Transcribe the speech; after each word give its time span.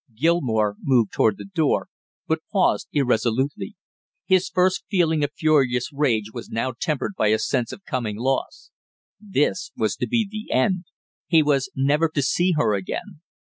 Gilmore 0.15 0.77
moved 0.81 1.11
toward 1.11 1.37
the 1.37 1.45
door, 1.45 1.87
but 2.25 2.39
paused 2.51 2.87
irresolutely. 2.91 3.75
His 4.25 4.49
first 4.49 4.83
feeling 4.89 5.23
of 5.23 5.31
furious 5.31 5.93
rage 5.93 6.31
was 6.33 6.49
now 6.49 6.73
tempered 6.79 7.13
by 7.15 7.27
a 7.27 7.37
sense 7.37 7.71
of 7.71 7.85
coming 7.85 8.17
loss. 8.17 8.71
This 9.19 9.69
was 9.77 9.95
to 9.97 10.07
be 10.07 10.27
the 10.27 10.51
end; 10.51 10.85
he 11.27 11.43
was 11.43 11.69
never 11.75 12.09
to 12.15 12.23
see 12.23 12.53
her 12.57 12.73
again! 12.73 13.21